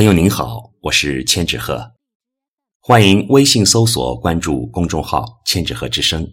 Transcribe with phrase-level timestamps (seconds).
[0.00, 1.92] 朋友您好，我是千纸鹤，
[2.80, 6.26] 欢迎微信搜索关注公众号“千纸鹤之声”。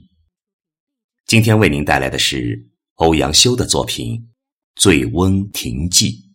[1.27, 2.57] 今天为您带来的是
[2.95, 4.15] 欧阳修的作品
[4.77, 6.31] 《醉翁亭记》。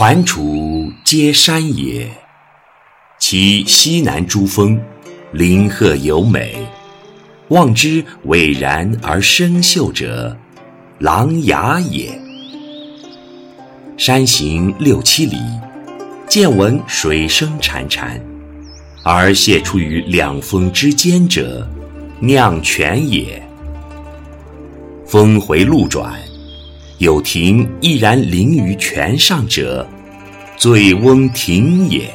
[0.00, 2.10] 环滁皆山也，
[3.18, 4.80] 其西南诸峰，
[5.30, 6.66] 林壑尤美。
[7.48, 10.34] 望之蔚然而生秀者，
[11.00, 12.18] 琅琊也。
[13.98, 15.36] 山行六七里，
[16.26, 18.18] 渐闻水声潺潺，
[19.04, 21.68] 而泻出于两峰之间者，
[22.20, 23.46] 酿泉也。
[25.06, 26.18] 峰回路转。
[27.00, 29.88] 有亭翼然临于泉上者，
[30.58, 32.12] 醉翁亭也。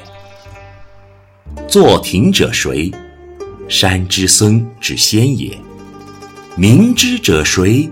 [1.68, 2.92] 作亭者谁？
[3.68, 5.58] 山之僧之仙也。
[6.56, 7.90] 明之者谁？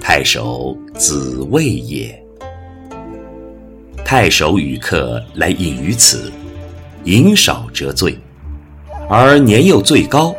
[0.00, 2.18] 太守子谓也。
[4.02, 6.32] 太守与客来饮于此，
[7.04, 8.18] 饮少则醉，
[9.06, 10.34] 而年又最高，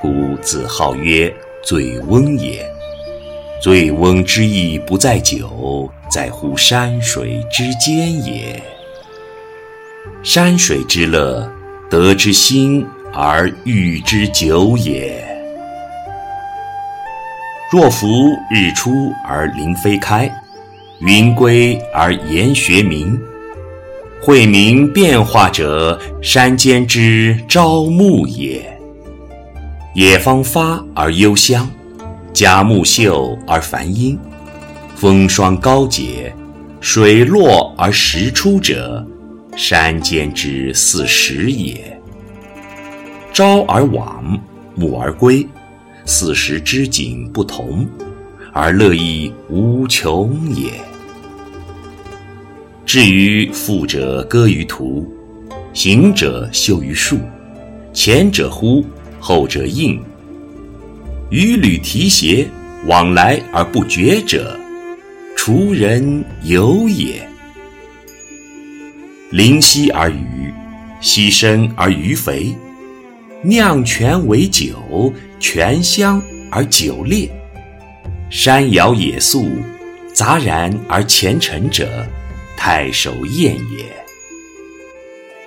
[0.00, 1.30] 故自号曰
[1.62, 2.66] 醉翁也。
[3.64, 8.62] 醉翁之意不在酒，在乎山水之间也。
[10.22, 11.50] 山水之乐，
[11.88, 15.26] 得之心而寓之酒也。
[17.72, 18.06] 若夫
[18.50, 20.30] 日出而林霏开，
[21.00, 23.18] 云归而岩穴暝，
[24.20, 28.78] 晦明变化者，山间之朝暮也。
[29.94, 31.66] 野芳发而幽香。
[32.34, 34.18] 佳木秀而繁阴，
[34.96, 36.34] 风霜高洁，
[36.80, 39.06] 水落而石出者，
[39.56, 41.96] 山间之四时也。
[43.32, 44.36] 朝而往，
[44.74, 45.46] 暮而归，
[46.06, 47.86] 四时之景不同，
[48.52, 50.72] 而乐亦无穷也。
[52.84, 55.08] 至于富者歌于途，
[55.72, 57.16] 行者休于树，
[57.92, 58.84] 前者呼，
[59.20, 60.02] 后者应。
[61.30, 62.48] 与履提携，
[62.86, 64.58] 往来而不绝者，
[65.36, 67.26] 滁人游也。
[69.30, 70.52] 临溪而渔，
[71.00, 72.54] 溪深而鱼肥，
[73.42, 77.28] 酿泉为酒，泉香而酒冽。
[78.30, 79.48] 山肴野宿，
[80.12, 82.06] 杂然而前陈者，
[82.56, 83.84] 太守宴也。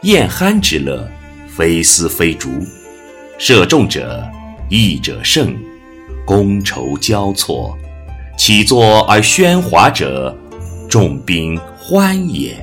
[0.03, 1.09] 宴酣之乐，
[1.47, 2.49] 非丝非竹，
[3.37, 4.23] 射中者，
[4.69, 5.55] 弈者胜。
[6.27, 7.73] 觥筹交错，
[8.37, 10.35] 起坐而喧哗者，
[10.89, 12.53] 众宾欢也。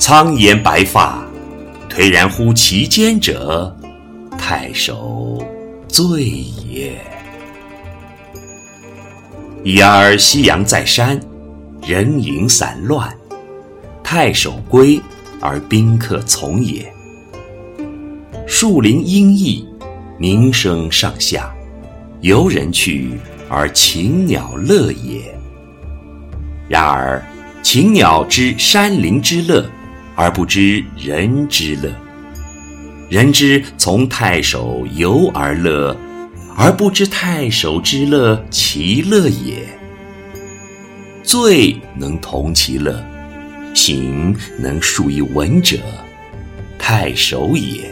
[0.00, 1.24] 苍颜白发，
[1.88, 3.72] 颓然乎其间者，
[4.36, 5.38] 太守
[5.86, 6.92] 醉也。
[9.62, 11.20] 已而夕阳在山，
[11.86, 13.16] 人影散乱，
[14.02, 15.00] 太守归
[15.40, 16.92] 而宾客从也。
[18.44, 19.64] 树林阴翳，
[20.18, 21.51] 鸣声上下。
[22.22, 23.18] 游人去
[23.48, 25.22] 而禽鸟乐也。
[26.68, 27.20] 然而，
[27.62, 29.68] 禽鸟知山林之乐，
[30.14, 31.90] 而不知人之乐；
[33.10, 35.96] 人之从太守游而乐，
[36.56, 39.66] 而不知太守之乐其乐也。
[41.24, 43.04] 醉能同其乐，
[43.74, 45.76] 醒能述以文者，
[46.78, 47.90] 太守也。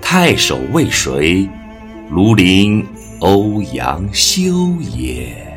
[0.00, 1.48] 太守为谁？
[2.12, 2.86] 庐陵
[3.20, 5.51] 欧阳修也。